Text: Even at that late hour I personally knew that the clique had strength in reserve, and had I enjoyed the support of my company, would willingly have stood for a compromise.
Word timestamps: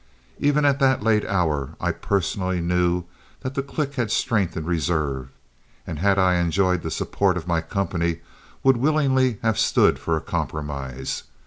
Even 0.39 0.65
at 0.65 0.79
that 0.79 1.03
late 1.03 1.23
hour 1.27 1.75
I 1.79 1.91
personally 1.91 2.59
knew 2.59 3.03
that 3.41 3.53
the 3.53 3.61
clique 3.61 3.93
had 3.93 4.09
strength 4.09 4.57
in 4.57 4.65
reserve, 4.65 5.29
and 5.85 5.99
had 5.99 6.17
I 6.17 6.37
enjoyed 6.37 6.81
the 6.81 6.89
support 6.89 7.37
of 7.37 7.45
my 7.47 7.61
company, 7.61 8.21
would 8.63 8.77
willingly 8.77 9.37
have 9.43 9.59
stood 9.59 9.99
for 9.99 10.17
a 10.17 10.21
compromise. 10.21 11.25